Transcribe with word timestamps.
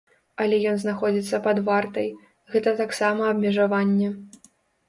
Але 0.43 0.57
ён 0.69 0.79
знаходзіцца 0.83 1.39
пад 1.47 1.57
вартай, 1.69 2.09
гэта 2.55 2.73
таксама 2.81 3.21
абмежаванне. 3.33 4.09